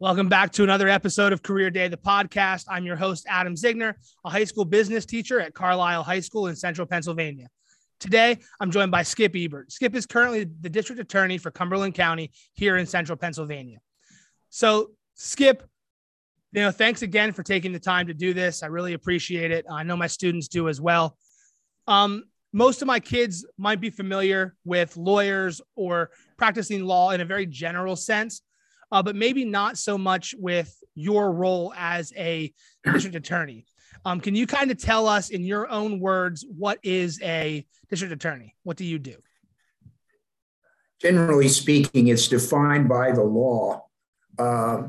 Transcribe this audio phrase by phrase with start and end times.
[0.00, 2.64] Welcome back to another episode of Career Day, the podcast.
[2.70, 3.92] I'm your host, Adam Zigner,
[4.24, 7.48] a high school business teacher at Carlisle High School in central Pennsylvania.
[7.98, 9.70] Today, I'm joined by Skip Ebert.
[9.70, 13.76] Skip is currently the district attorney for Cumberland County here in central Pennsylvania.
[14.48, 15.68] So, Skip,
[16.52, 18.62] you know, thanks again for taking the time to do this.
[18.62, 19.66] I really appreciate it.
[19.70, 21.18] I know my students do as well.
[21.86, 22.24] Um,
[22.54, 27.44] most of my kids might be familiar with lawyers or practicing law in a very
[27.44, 28.40] general sense
[28.92, 32.52] uh, but maybe not so much with your role as a
[32.92, 33.66] district attorney.
[34.04, 38.14] Um, can you kind of tell us in your own words what is a district
[38.14, 38.54] attorney?
[38.62, 39.16] What do you do?
[41.00, 43.86] Generally speaking, it's defined by the law.
[44.38, 44.88] Uh,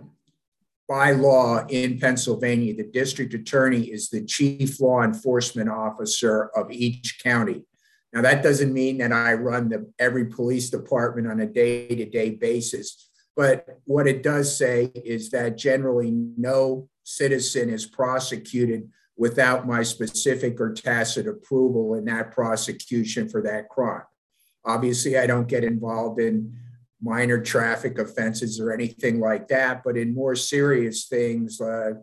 [0.88, 7.22] by law in Pennsylvania, the district attorney is the chief law enforcement officer of each
[7.24, 7.64] county.
[8.12, 12.06] Now, that doesn't mean that I run the, every police department on a day to
[12.06, 13.10] day basis,
[13.42, 20.62] but what it does say is that generally no citizen is prosecuted without my specific
[20.62, 24.04] or tacit approval in that prosecution for that crime.
[24.64, 26.56] Obviously, I don't get involved in
[27.02, 31.94] minor traffic offenses or anything like that, but in more serious things, uh,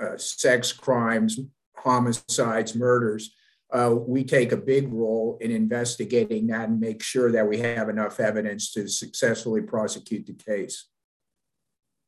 [0.00, 1.38] uh, sex crimes,
[1.76, 3.34] homicides, murders,
[3.70, 7.88] uh, we take a big role in investigating that and make sure that we have
[7.88, 10.88] enough evidence to successfully prosecute the case.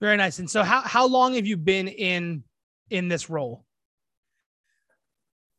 [0.01, 0.39] Very nice.
[0.39, 2.45] And so, how how long have you been in
[2.89, 3.65] in this role?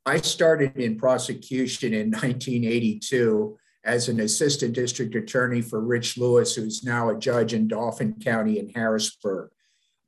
[0.06, 6.84] I started in prosecution in 1982 as an assistant district attorney for Rich Lewis, who's
[6.84, 9.52] now a judge in Dauphin County in Harrisburg.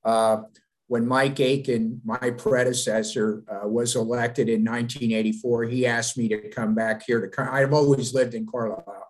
[0.03, 0.41] Uh,
[0.93, 6.75] when Mike Eakin, my predecessor, uh, was elected in 1984, he asked me to come
[6.75, 7.51] back here to.
[7.51, 9.07] I've always lived in Carlisle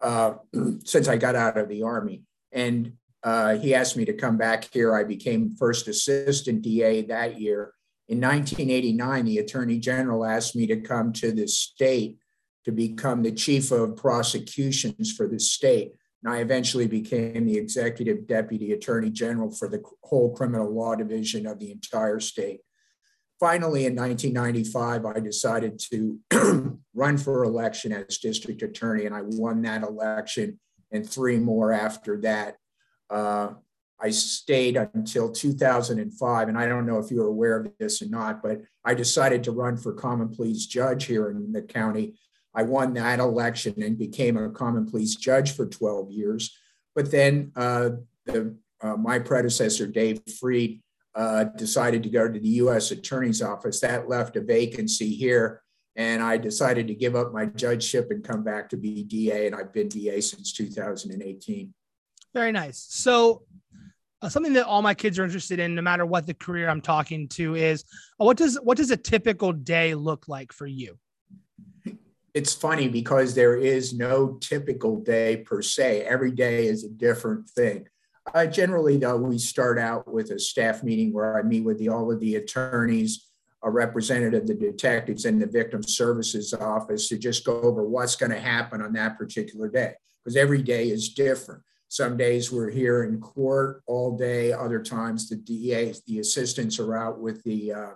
[0.00, 0.34] uh,
[0.84, 2.92] since I got out of the army, and
[3.24, 4.94] uh, he asked me to come back here.
[4.94, 7.72] I became first assistant DA that year.
[8.06, 12.18] In 1989, the Attorney General asked me to come to the state
[12.66, 15.90] to become the chief of prosecutions for the state.
[16.26, 21.46] And I eventually became the executive deputy attorney general for the whole criminal law division
[21.46, 22.62] of the entire state.
[23.38, 29.62] Finally, in 1995, I decided to run for election as district attorney, and I won
[29.62, 30.58] that election
[30.90, 32.56] and three more after that.
[33.08, 33.50] Uh,
[34.00, 38.42] I stayed until 2005, and I don't know if you're aware of this or not,
[38.42, 42.16] but I decided to run for common pleas judge here in the county
[42.56, 46.56] I won that election and became a common pleas judge for 12 years.
[46.94, 47.90] But then uh,
[48.24, 50.82] the, uh, my predecessor, Dave Freed,
[51.14, 53.80] uh, decided to go to the US Attorney's Office.
[53.80, 55.62] That left a vacancy here.
[55.96, 59.46] And I decided to give up my judgeship and come back to be DA.
[59.46, 61.72] And I've been DA since 2018.
[62.34, 62.86] Very nice.
[62.90, 63.42] So,
[64.22, 66.80] uh, something that all my kids are interested in, no matter what the career I'm
[66.80, 67.84] talking to, is
[68.20, 70.98] uh, what does what does a typical day look like for you?
[72.36, 76.02] It's funny because there is no typical day per se.
[76.02, 77.88] Every day is a different thing.
[78.34, 81.88] Uh, generally, though, we start out with a staff meeting where I meet with the,
[81.88, 83.26] all of the attorneys,
[83.62, 88.16] a representative, of the detectives, and the victim services office to just go over what's
[88.16, 89.94] going to happen on that particular day.
[90.22, 91.62] Because every day is different.
[91.88, 94.52] Some days we're here in court all day.
[94.52, 97.90] Other times the DA, the assistants are out with the uh,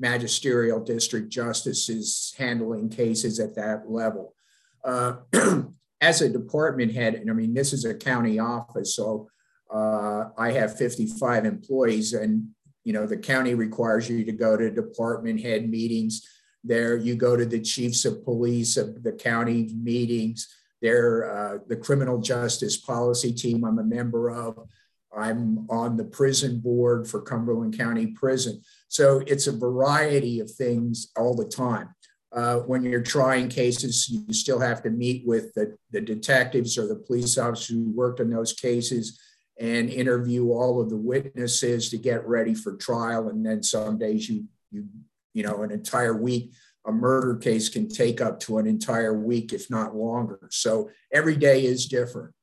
[0.00, 4.34] magisterial district justices handling cases at that level.
[4.82, 5.16] Uh,
[6.00, 9.28] as a department head, and I mean, this is a county office, so
[9.72, 12.48] uh, I have 55 employees, and
[12.84, 16.26] you know, the county requires you to go to department head meetings.
[16.64, 20.48] There, you go to the chiefs of police of the county meetings.
[20.80, 24.66] There, uh, the criminal justice policy team I'm a member of.
[25.14, 28.62] I'm on the prison board for Cumberland County Prison.
[28.90, 31.94] So it's a variety of things all the time.
[32.32, 36.88] Uh, when you're trying cases, you still have to meet with the, the detectives or
[36.88, 39.20] the police officers who worked on those cases
[39.60, 43.28] and interview all of the witnesses to get ready for trial.
[43.28, 44.86] And then some days you, you,
[45.34, 46.52] you know, an entire week,
[46.84, 50.48] a murder case can take up to an entire week, if not longer.
[50.50, 52.34] So every day is different.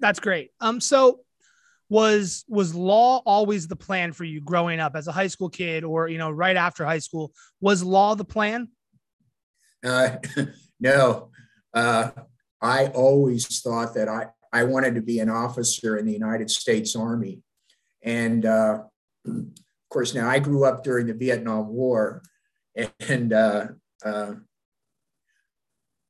[0.00, 0.52] That's great.
[0.60, 1.20] Um, so
[1.88, 5.84] was was law always the plan for you growing up as a high school kid
[5.84, 7.32] or you know right after high school?
[7.60, 8.68] Was law the plan?
[9.84, 10.16] Uh,
[10.80, 11.30] no.
[11.72, 12.10] Uh,
[12.62, 16.96] i always thought that i i wanted to be an officer in the united states
[16.96, 17.42] army.
[18.02, 18.84] And uh,
[19.26, 19.44] of
[19.90, 22.22] course now i grew up during the vietnam war.
[23.08, 23.68] And uh,
[24.04, 24.34] uh,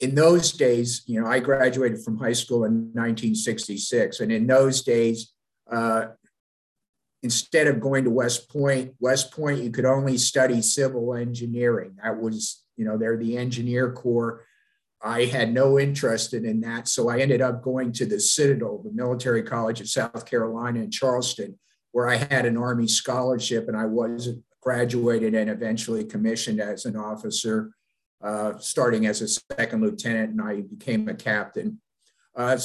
[0.00, 4.82] in those days, you know, I graduated from high school in 1966, and in those
[4.82, 5.32] days,
[5.70, 6.06] uh,
[7.22, 11.96] instead of going to West Point, West Point, you could only study civil engineering.
[12.02, 14.44] That was, you know, they're the engineer corps.
[15.02, 16.88] I had no interest in, that.
[16.88, 20.90] So I ended up going to the Citadel, the military college of South Carolina in
[20.90, 21.58] Charleston,
[21.92, 24.28] where I had an Army scholarship and I was
[24.60, 27.70] graduated and eventually commissioned as an officer,
[28.22, 31.80] uh, starting as a second lieutenant, and I became a captain.
[32.34, 32.58] Uh,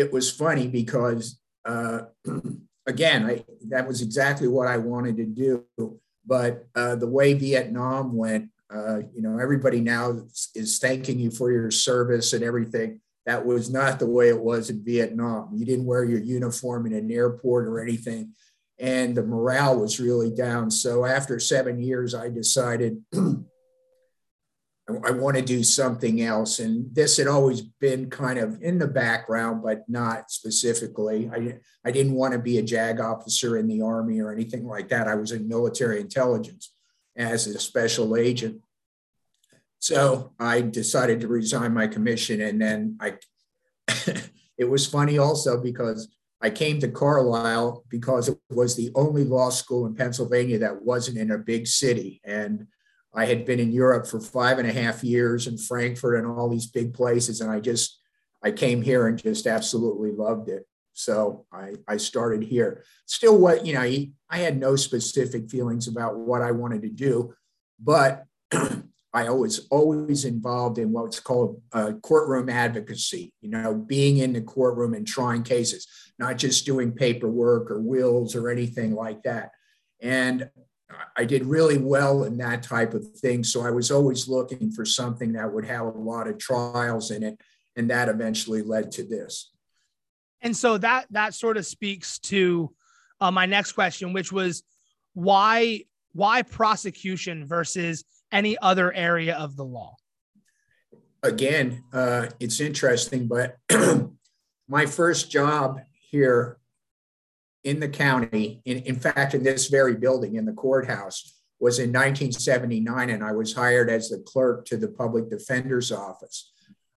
[0.00, 2.00] it was funny because, uh,
[2.86, 5.64] again, I, that was exactly what I wanted to do.
[6.26, 10.22] But uh, the way Vietnam went, uh, you know, everybody now
[10.54, 13.00] is thanking you for your service and everything.
[13.26, 15.50] That was not the way it was in Vietnam.
[15.54, 18.32] You didn't wear your uniform in an airport or anything,
[18.78, 20.70] and the morale was really down.
[20.70, 23.02] So after seven years, I decided
[25.04, 26.58] I want to do something else.
[26.58, 31.30] And this had always been kind of in the background, but not specifically.
[31.32, 34.88] I, I didn't want to be a JAG officer in the Army or anything like
[34.88, 35.08] that.
[35.08, 36.72] I was in military intelligence
[37.16, 38.60] as a special agent.
[39.78, 42.40] So I decided to resign my commission.
[42.40, 43.14] And then I,
[44.58, 46.08] it was funny also because
[46.40, 51.18] I came to Carlisle because it was the only law school in Pennsylvania that wasn't
[51.18, 52.20] in a big city.
[52.24, 52.66] And
[53.14, 56.48] I had been in Europe for five and a half years in Frankfurt and all
[56.48, 57.40] these big places.
[57.40, 57.98] And I just,
[58.42, 60.66] I came here and just absolutely loved it.
[60.92, 62.84] So I, I started here.
[63.06, 67.34] Still, what, you know, I had no specific feelings about what I wanted to do,
[67.78, 68.24] but
[69.12, 74.40] I was always involved in what's called uh, courtroom advocacy, you know, being in the
[74.40, 79.50] courtroom and trying cases, not just doing paperwork or wills or anything like that.
[80.00, 80.48] And
[81.16, 83.44] I did really well in that type of thing.
[83.44, 87.22] So I was always looking for something that would have a lot of trials in
[87.22, 87.40] it.
[87.76, 89.52] And that eventually led to this.
[90.42, 92.72] And so that that sort of speaks to
[93.20, 94.62] uh, my next question, which was
[95.14, 99.96] why why prosecution versus any other area of the law?
[101.22, 103.56] Again, uh, it's interesting, but
[104.68, 106.59] my first job here
[107.64, 111.90] in the county, in, in fact, in this very building in the courthouse, was in
[111.90, 116.52] 1979, and I was hired as the clerk to the public defender's office.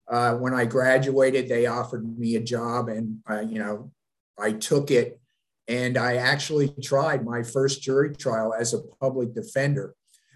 [0.07, 3.91] Uh, when I graduated, they offered me a job, and uh, you know,
[4.39, 5.19] I took it,
[5.67, 9.95] and I actually tried my first jury trial as a public defender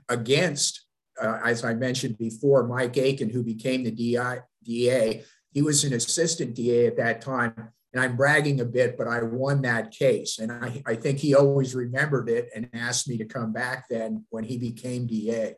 [0.10, 0.86] against,
[1.22, 5.24] uh, as I mentioned before, Mike Eakin, who became the DI, DA.
[5.54, 9.24] He was an assistant DA at that time, and I'm bragging a bit, but I
[9.24, 10.40] won that case.
[10.40, 14.26] And I, I think he always remembered it and asked me to come back then
[14.30, 15.56] when he became DA.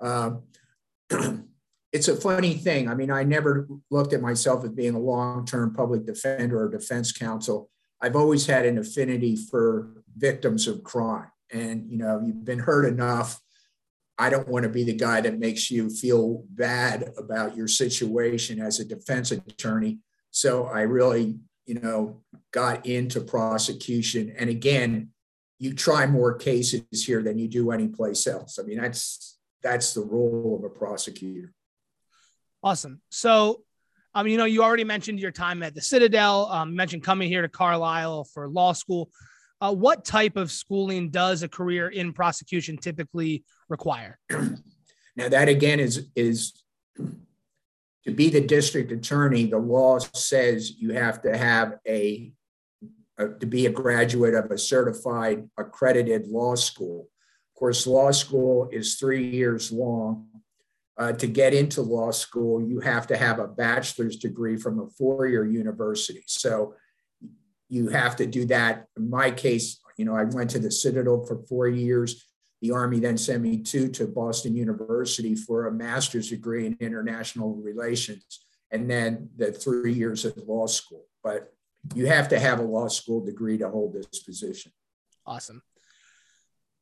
[0.00, 0.44] Um,
[1.92, 2.88] it's a funny thing.
[2.88, 6.70] I mean, I never looked at myself as being a long term public defender or
[6.70, 7.68] defense counsel.
[8.00, 11.30] I've always had an affinity for victims of crime.
[11.52, 13.40] And, you know, you've been hurt enough.
[14.18, 18.60] I don't want to be the guy that makes you feel bad about your situation
[18.60, 19.98] as a defense attorney.
[20.30, 22.22] So I really you know,
[22.52, 24.34] got into prosecution.
[24.38, 25.10] And again,
[25.58, 28.58] you try more cases here than you do anyplace else.
[28.58, 31.52] I mean, that's that's the role of a prosecutor.
[32.62, 33.00] Awesome.
[33.10, 33.62] So,
[34.14, 36.46] um, you know, you already mentioned your time at the Citadel.
[36.46, 39.10] Um, mentioned coming here to Carlisle for law school.
[39.60, 44.18] Uh, what type of schooling does a career in prosecution typically require?
[45.16, 46.52] now, that again is is
[48.06, 52.32] to be the district attorney, the law says you have to have a,
[53.18, 57.08] a, to be a graduate of a certified accredited law school.
[57.52, 60.28] Of course, law school is three years long.
[60.98, 64.88] Uh, to get into law school, you have to have a bachelor's degree from a
[64.90, 66.22] four-year university.
[66.26, 66.74] So
[67.68, 68.86] you have to do that.
[68.96, 72.24] In my case, you know, I went to the Citadel for four years.
[72.62, 77.54] The Army then sent me to, to Boston University for a master's degree in international
[77.54, 81.04] relations, and then the three years at law school.
[81.22, 81.52] But
[81.94, 84.72] you have to have a law school degree to hold this position.
[85.26, 85.62] Awesome.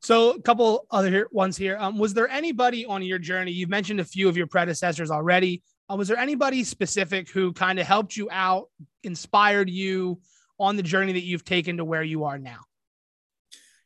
[0.01, 1.79] So, a couple other ones here.
[1.81, 3.53] Um, was there anybody on your journey?
[3.53, 5.63] You've mentioned a few of your predecessors already.
[5.91, 8.69] Uh, was there anybody specific who kind of helped you out,
[9.03, 10.21] inspired you
[10.61, 12.61] on the journey that you've taken to where you are now?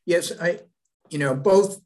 [0.07, 0.61] Yes, I,
[1.11, 1.81] you know, both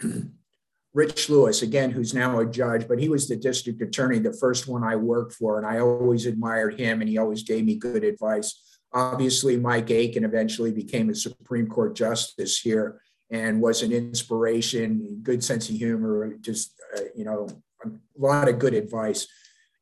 [0.94, 4.66] Rich Lewis, again, who's now a judge, but he was the district attorney, the first
[4.66, 8.04] one I worked for, and I always admired him and he always gave me good
[8.04, 8.78] advice.
[8.92, 15.44] Obviously, Mike Eakin eventually became a Supreme Court justice here and was an inspiration, good
[15.44, 17.48] sense of humor, just, uh, you know,
[17.84, 19.26] a lot of good advice.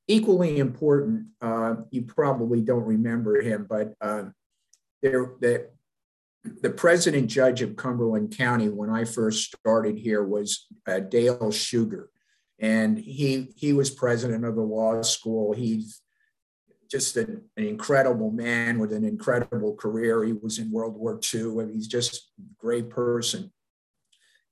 [0.08, 4.24] Equally important, uh, you probably don't remember him, but uh,
[5.02, 5.75] there, that
[6.62, 12.08] the president judge of Cumberland County when I first started here was uh, Dale Shughart,
[12.58, 15.52] and he he was president of the law school.
[15.52, 16.00] He's
[16.90, 20.24] just an, an, incredible man with an incredible career.
[20.24, 23.52] He was in World War II, and he's just a great person.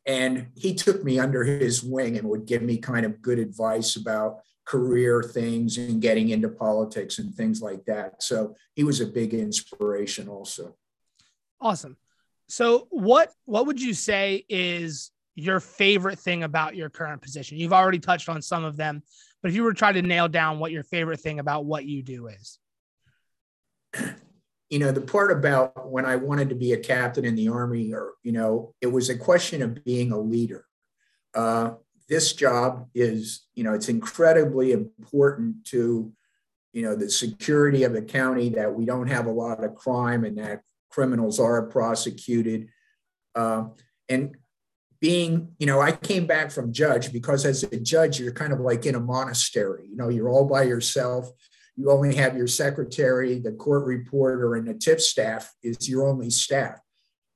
[0.06, 3.96] And he took me under his wing and would give me kind of good advice
[3.96, 8.22] about career things and getting into politics and things like that.
[8.22, 10.76] So he was a big inspiration also.
[11.60, 11.96] Awesome.
[12.48, 17.58] So what what would you say is your favorite thing about your current position?
[17.58, 19.02] You've already touched on some of them,
[19.42, 22.02] but if you were trying to nail down what your favorite thing about what you
[22.02, 22.58] do is.
[24.70, 27.92] You know, the part about when I wanted to be a captain in the army,
[27.92, 30.64] or, you know, it was a question of being a leader.
[31.34, 31.74] Uh,
[32.08, 36.12] this job is, you know, it's incredibly important to,
[36.72, 40.24] you know, the security of the county that we don't have a lot of crime
[40.24, 40.62] and that
[40.94, 42.68] criminals are prosecuted.
[43.34, 43.64] Uh,
[44.08, 44.36] and
[45.00, 48.60] being, you know, I came back from judge because as a judge, you're kind of
[48.60, 51.28] like in a monastery, you know, you're all by yourself.
[51.76, 56.30] You only have your secretary, the court reporter, and the tip staff is your only
[56.30, 56.78] staff.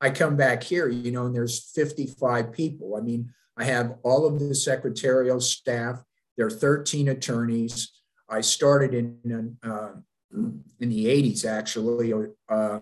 [0.01, 2.95] I come back here, you know, and there's 55 people.
[2.95, 6.01] I mean, I have all of the secretarial staff.
[6.37, 7.91] There are 13 attorneys.
[8.31, 9.95] I started in uh,
[10.31, 12.13] in the 80s, actually,
[12.49, 12.81] uh,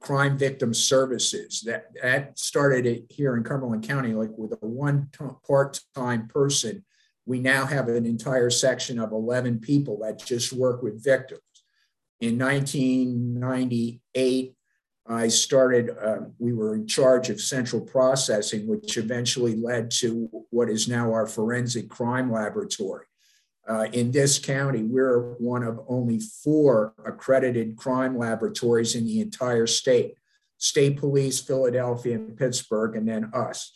[0.00, 1.62] crime victim services.
[1.62, 5.10] That that started here in Cumberland County, like with a one
[5.46, 6.84] part-time person.
[7.24, 11.40] We now have an entire section of 11 people that just work with victims.
[12.20, 14.56] In 1998,
[15.08, 20.68] I started, uh, we were in charge of central processing, which eventually led to what
[20.68, 23.06] is now our forensic crime laboratory.
[23.68, 29.66] Uh, in this county, we're one of only four accredited crime laboratories in the entire
[29.66, 30.14] state
[30.58, 33.72] state police, Philadelphia, and Pittsburgh, and then us.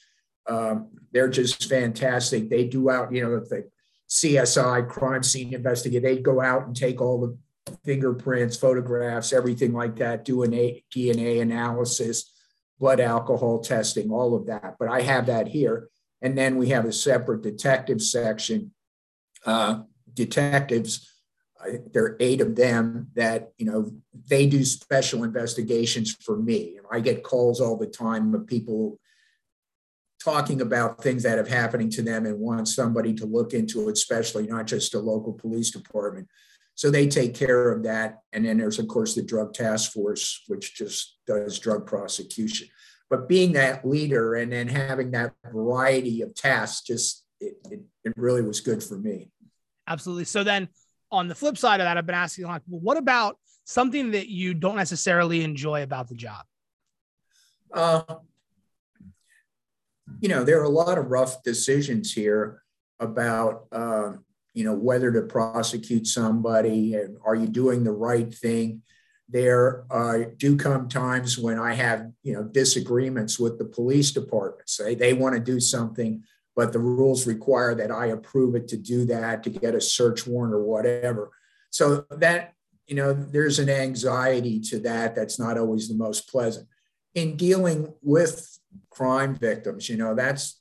[0.48, 2.48] Um, they're just fantastic.
[2.48, 3.68] They do out, you know, the
[4.08, 7.36] CSI crime scene investigate, they go out and take all the
[7.84, 12.32] fingerprints, photographs, everything like that, do an DNA analysis,
[12.78, 14.76] blood alcohol testing, all of that.
[14.78, 15.88] But I have that here.
[16.22, 18.72] And then we have a separate detective section.
[19.46, 19.82] Uh,
[20.14, 21.08] detectives,
[21.64, 23.92] uh, there are eight of them that, you know,
[24.28, 26.78] they do special investigations for me.
[26.90, 28.98] I get calls all the time of people
[30.22, 33.92] talking about things that have happening to them and want somebody to look into it,
[33.92, 36.28] especially not just a local police department.
[36.74, 38.20] So they take care of that.
[38.32, 42.68] And then there's, of course, the drug task force, which just does drug prosecution.
[43.08, 48.12] But being that leader and then having that variety of tasks, just it, it, it
[48.16, 49.30] really was good for me.
[49.86, 50.24] Absolutely.
[50.24, 50.68] So then
[51.10, 54.28] on the flip side of that, I've been asking like, well, what about something that
[54.28, 56.44] you don't necessarily enjoy about the job?
[57.72, 58.02] Uh,
[60.20, 62.62] you know, there are a lot of rough decisions here
[63.00, 64.12] about uh,
[64.54, 68.82] you know, whether to prosecute somebody and are you doing the right thing?
[69.28, 74.76] There uh, do come times when I have, you know, disagreements with the police departments.
[74.76, 76.24] Say they want to do something,
[76.56, 80.26] but the rules require that I approve it to do that, to get a search
[80.26, 81.30] warrant or whatever.
[81.70, 82.54] So that,
[82.86, 86.68] you know, there's an anxiety to that that's not always the most pleasant.
[87.14, 88.58] In dealing with
[88.90, 90.60] crime victims, you know, that's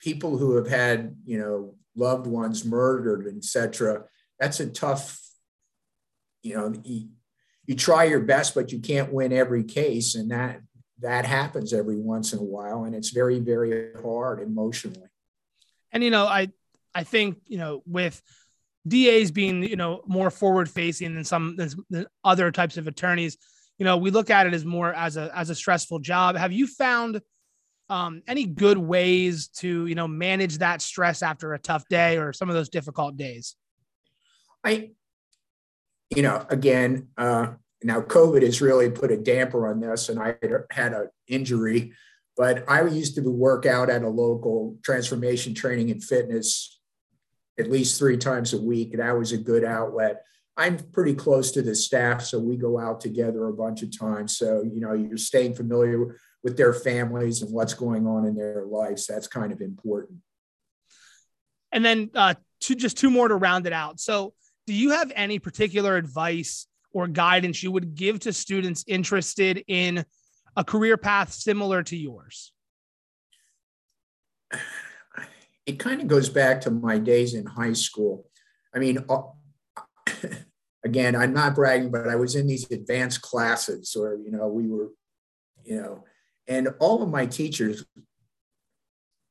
[0.00, 4.04] people who have had, you know, loved ones murdered, etc.
[4.38, 5.20] That's a tough,
[6.42, 7.08] you know, you,
[7.66, 10.60] you try your best, but you can't win every case, and that
[11.00, 15.08] that happens every once in a while, and it's very very hard emotionally.
[15.92, 16.48] And you know, I
[16.94, 18.20] I think you know with
[18.86, 23.36] DAs being you know more forward facing than some than other types of attorneys,
[23.78, 26.36] you know, we look at it as more as a as a stressful job.
[26.36, 27.20] Have you found
[27.88, 32.32] um, any good ways to you know manage that stress after a tough day or
[32.32, 33.56] some of those difficult days
[34.64, 34.90] i
[36.14, 37.48] you know again uh,
[37.82, 40.34] now covid has really put a damper on this and i
[40.70, 41.92] had an injury
[42.36, 46.80] but i used to work out at a local transformation training and fitness
[47.58, 50.22] at least three times a week and that was a good outlet
[50.56, 54.36] i'm pretty close to the staff so we go out together a bunch of times
[54.36, 56.16] so you know you're staying familiar
[56.46, 59.08] with their families and what's going on in their lives.
[59.08, 60.20] That's kind of important.
[61.72, 63.98] And then uh, just two more to round it out.
[63.98, 64.32] So,
[64.64, 70.04] do you have any particular advice or guidance you would give to students interested in
[70.56, 72.52] a career path similar to yours?
[75.66, 78.30] It kind of goes back to my days in high school.
[78.72, 79.22] I mean, uh,
[80.84, 84.68] again, I'm not bragging, but I was in these advanced classes, or you know, we
[84.68, 84.90] were
[85.64, 86.04] you know,
[86.46, 87.84] and all of my teachers,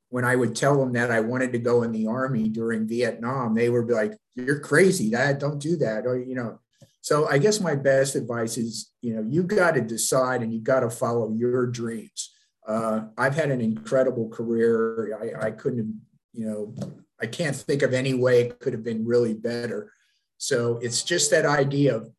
[0.10, 3.56] when I would tell them that I wanted to go in the army during Vietnam,
[3.56, 5.40] they would be like, "You're crazy, Dad!
[5.40, 6.60] Don't do that." Or you know,
[7.06, 10.60] so I guess my best advice is, you know, you got to decide and you
[10.60, 12.34] got to follow your dreams.
[12.68, 15.16] Uh, I've had an incredible career.
[15.22, 15.88] I, I couldn't, have,
[16.34, 16.74] you know,
[17.22, 19.94] I can't think of any way it could have been really better.
[20.40, 22.10] So it's just that idea of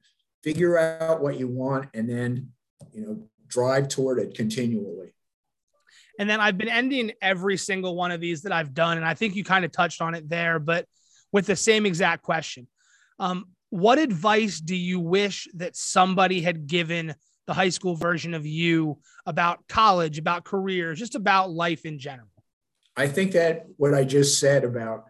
[0.45, 2.53] figure out what you want and then,
[2.93, 5.17] you know, drive toward it continually.
[6.21, 8.99] And then I've been ending every single one of these that I've done.
[8.99, 10.87] And I think you kind of touched on it there, but
[11.33, 12.69] with the same exact question.
[13.19, 17.15] Um, what advice do you wish that somebody had given
[17.47, 22.29] the high school version of you about college, about careers, just about life in general?
[22.97, 25.05] I think that what I just said about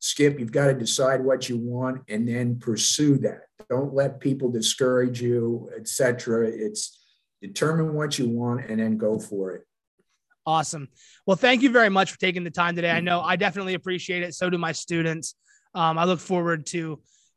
[0.00, 3.44] Skip, you've got to decide what you want and then pursue that.
[3.70, 6.46] Don't let people discourage you, etc.
[6.48, 6.98] It's
[7.40, 9.62] determine what you want and then go for it.
[10.44, 10.88] Awesome.
[11.26, 12.90] Well, thank you very much for taking the time today.
[12.90, 14.34] I know I definitely appreciate it.
[14.34, 15.34] So do my students.
[15.74, 16.78] Um, I look forward to,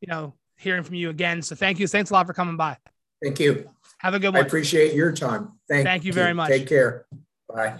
[0.02, 1.42] you know, hearing from you again.
[1.42, 1.88] So thank you.
[1.88, 2.78] Thanks a lot for coming by.
[3.22, 3.70] Thank you.
[4.00, 4.44] Have a good one.
[4.44, 5.54] I appreciate your time.
[5.70, 6.50] Thank, thank you very much.
[6.50, 7.06] Take care.
[7.48, 7.80] Bye.